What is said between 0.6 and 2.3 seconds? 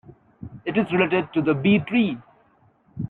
It is related to the B-tree.